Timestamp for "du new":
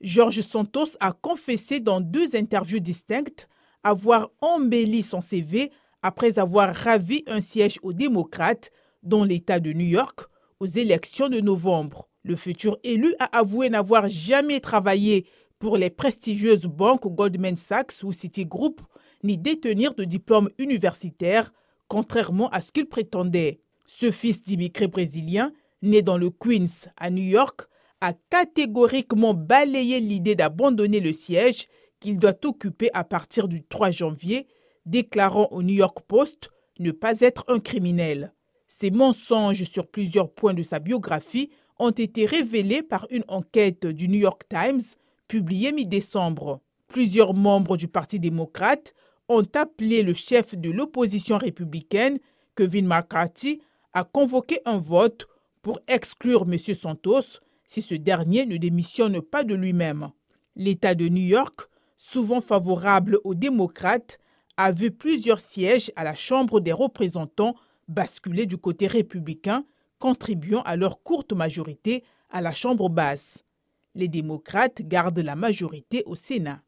43.86-44.20